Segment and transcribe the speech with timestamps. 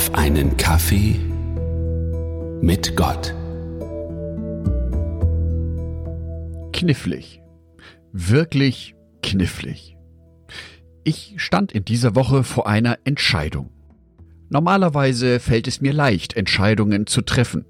[0.00, 1.14] auf einen Kaffee
[2.62, 3.34] mit Gott.
[6.72, 7.42] Knifflig.
[8.10, 9.98] Wirklich knifflig.
[11.04, 13.68] Ich stand in dieser Woche vor einer Entscheidung.
[14.48, 17.66] Normalerweise fällt es mir leicht, Entscheidungen zu treffen,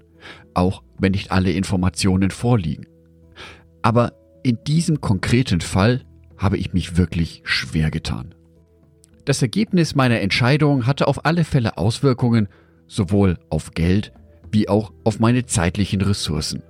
[0.53, 2.87] auch wenn nicht alle Informationen vorliegen.
[3.81, 4.13] Aber
[4.43, 6.05] in diesem konkreten Fall
[6.37, 8.33] habe ich mich wirklich schwer getan.
[9.31, 12.49] Das Ergebnis meiner Entscheidung hatte auf alle Fälle Auswirkungen
[12.85, 14.11] sowohl auf Geld
[14.51, 16.63] wie auch auf meine zeitlichen Ressourcen.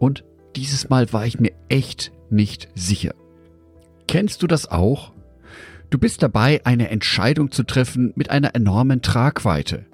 [0.00, 0.24] Und
[0.56, 3.14] dieses Mal war ich mir echt nicht sicher.
[4.08, 5.12] Kennst du das auch?
[5.88, 9.86] Du bist dabei, eine Entscheidung zu treffen mit einer enormen Tragweite.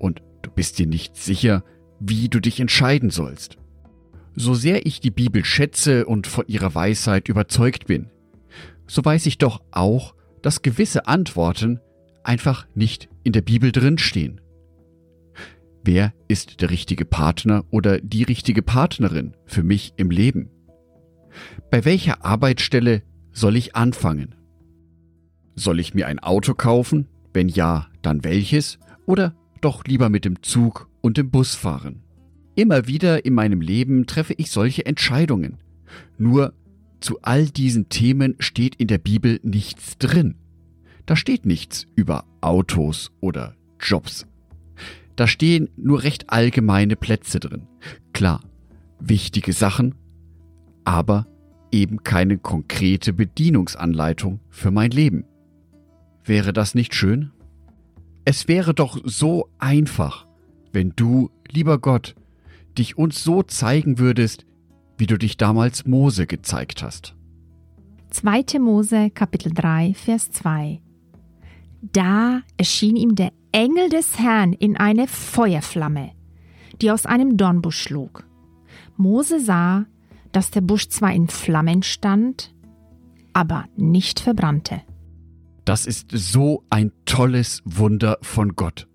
[0.00, 1.62] Und du bist dir nicht sicher,
[2.00, 3.58] wie du dich entscheiden sollst.
[4.34, 8.10] So sehr ich die Bibel schätze und von ihrer Weisheit überzeugt bin,
[8.88, 10.15] so weiß ich doch auch,
[10.46, 11.80] dass gewisse Antworten
[12.22, 14.40] einfach nicht in der Bibel drinstehen.
[15.82, 20.50] Wer ist der richtige Partner oder die richtige Partnerin für mich im Leben?
[21.68, 24.36] Bei welcher Arbeitsstelle soll ich anfangen?
[25.56, 27.08] Soll ich mir ein Auto kaufen?
[27.32, 28.78] Wenn ja, dann welches?
[29.04, 32.04] Oder doch lieber mit dem Zug und dem Bus fahren?
[32.54, 35.58] Immer wieder in meinem Leben treffe ich solche Entscheidungen.
[36.18, 36.54] Nur
[37.00, 40.36] zu all diesen Themen steht in der Bibel nichts drin.
[41.04, 44.26] Da steht nichts über Autos oder Jobs.
[45.14, 47.66] Da stehen nur recht allgemeine Plätze drin.
[48.12, 48.42] Klar,
[48.98, 49.94] wichtige Sachen,
[50.84, 51.26] aber
[51.72, 55.24] eben keine konkrete Bedienungsanleitung für mein Leben.
[56.24, 57.30] Wäre das nicht schön?
[58.24, 60.26] Es wäre doch so einfach,
[60.72, 62.14] wenn du, lieber Gott,
[62.76, 64.44] dich uns so zeigen würdest,
[64.98, 67.14] wie du dich damals Mose gezeigt hast.
[68.10, 68.58] 2.
[68.60, 70.80] Mose Kapitel 3 Vers 2
[71.82, 76.12] Da erschien ihm der Engel des Herrn in eine Feuerflamme,
[76.80, 78.26] die aus einem Dornbusch schlug.
[78.96, 79.86] Mose sah,
[80.32, 82.54] dass der Busch zwar in Flammen stand,
[83.32, 84.82] aber nicht verbrannte.
[85.64, 88.86] Das ist so ein tolles Wunder von Gott.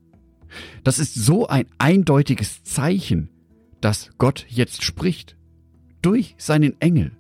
[0.84, 3.30] Das ist so ein eindeutiges Zeichen,
[3.82, 5.36] dass Gott jetzt spricht
[6.02, 7.12] durch seinen Engel.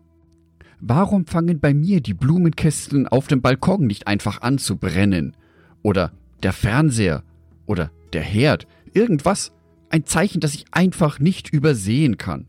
[0.80, 5.36] Warum fangen bei mir die Blumenkästen auf dem Balkon nicht einfach an zu brennen?
[5.84, 6.12] Oder
[6.42, 7.24] der Fernseher?
[7.68, 8.68] Oder der Herd?
[8.94, 9.52] Irgendwas?
[9.90, 12.47] Ein Zeichen, das ich einfach nicht übersehen kann.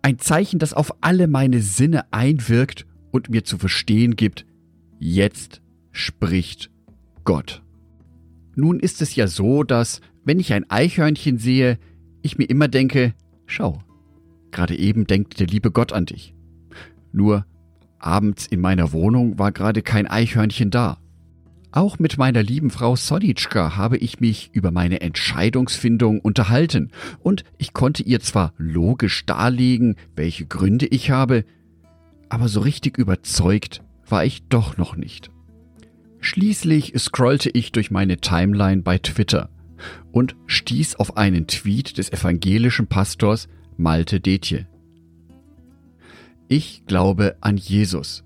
[0.00, 4.46] Ein Zeichen, das auf alle meine Sinne einwirkt und mir zu verstehen gibt,
[4.98, 5.60] jetzt
[5.92, 6.70] spricht
[7.24, 7.62] Gott.
[8.56, 11.78] Nun ist es ja so, dass, wenn ich ein Eichhörnchen sehe,
[12.22, 13.14] ich mir immer denke,
[13.46, 13.82] schau,
[14.54, 16.32] Gerade eben denkt der liebe Gott an dich.
[17.12, 17.44] Nur
[17.98, 20.98] abends in meiner Wohnung war gerade kein Eichhörnchen da.
[21.72, 27.72] Auch mit meiner lieben Frau Sonitschka habe ich mich über meine Entscheidungsfindung unterhalten und ich
[27.72, 31.44] konnte ihr zwar logisch darlegen, welche Gründe ich habe,
[32.28, 35.32] aber so richtig überzeugt war ich doch noch nicht.
[36.20, 39.50] Schließlich scrollte ich durch meine Timeline bei Twitter
[40.12, 44.66] und stieß auf einen Tweet des evangelischen Pastors Malte Detje.
[46.48, 48.24] Ich glaube an Jesus,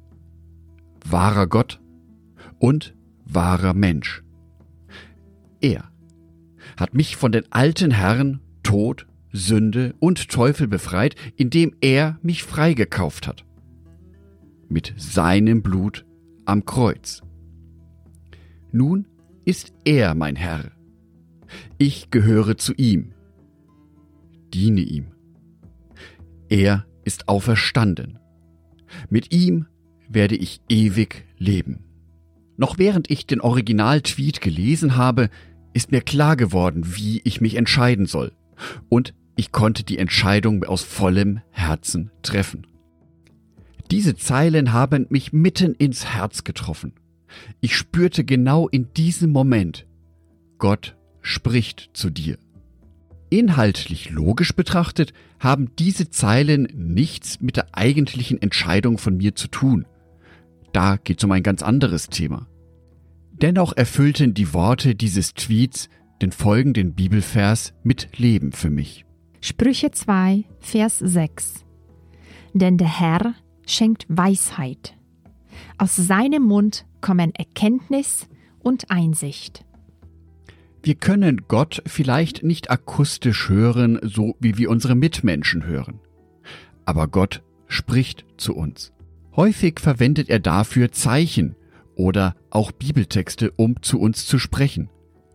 [1.05, 1.81] wahrer Gott
[2.59, 2.95] und
[3.25, 4.23] wahrer Mensch.
[5.61, 5.91] Er
[6.77, 13.27] hat mich von den alten Herren Tod, Sünde und Teufel befreit, indem er mich freigekauft
[13.27, 13.45] hat.
[14.69, 16.05] Mit seinem Blut
[16.45, 17.23] am Kreuz.
[18.71, 19.07] Nun
[19.47, 20.73] ist er mein Herr.
[21.79, 23.15] Ich gehöre zu ihm,
[24.53, 25.07] diene ihm.
[26.49, 28.19] Er ist auferstanden.
[29.11, 29.67] Mit ihm
[30.09, 31.85] werde ich ewig leben.
[32.57, 35.31] Noch während ich den Original-Tweet gelesen habe,
[35.75, 38.33] ist mir klar geworden, wie ich mich entscheiden soll.
[38.89, 42.67] Und ich konnte die Entscheidung aus vollem Herzen treffen.
[43.91, 46.95] Diese Zeilen haben mich mitten ins Herz getroffen.
[47.61, 49.87] Ich spürte genau in diesem Moment,
[50.59, 52.39] Gott spricht zu dir.
[53.31, 59.87] Inhaltlich logisch betrachtet haben diese Zeilen nichts mit der eigentlichen Entscheidung von mir zu tun.
[60.73, 62.47] Da geht es um ein ganz anderes Thema.
[63.33, 65.89] Dennoch erfüllten die Worte dieses Tweets
[66.23, 69.05] den folgenden Bibelvers mit Leben für mich.
[69.41, 71.65] Sprüche 2, Vers 6
[72.55, 73.35] Denn der Herr
[73.67, 74.97] schenkt Weisheit.
[75.77, 78.27] Aus seinem Mund kommen Erkenntnis
[78.59, 79.65] und Einsicht.
[80.89, 86.01] Wir können Gott vielleicht nicht akustisch hören, so wie wir unsere Mitmenschen hören.
[86.87, 88.95] Aber Gott spricht zu uns.
[89.37, 91.57] Häufig verwendet er dafür Zeichen
[91.95, 94.89] oder auch Bibeltexte, um zu uns zu sprechen.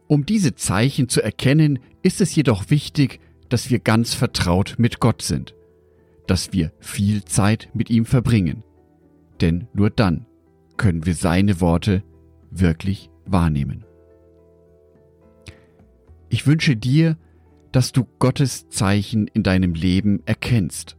[0.07, 3.19] Um diese Zeichen zu erkennen, ist es jedoch wichtig,
[3.49, 5.53] dass wir ganz vertraut mit Gott sind,
[6.25, 8.63] dass wir viel Zeit mit ihm verbringen,
[9.39, 10.25] denn nur dann
[10.77, 12.01] können wir seine Worte
[12.49, 13.85] wirklich wahrnehmen.
[16.33, 17.15] Ich wünsche dir,
[17.71, 20.97] dass du Gottes Zeichen in deinem Leben erkennst.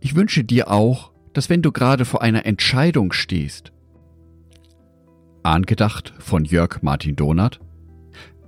[0.00, 3.70] Ich wünsche dir auch, dass wenn du gerade vor einer Entscheidung stehst,
[5.42, 7.60] angedacht von Jörg Martin Donath,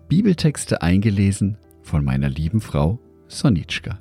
[0.09, 2.99] Bibeltexte eingelesen von meiner lieben Frau
[3.29, 4.01] Sonitschka.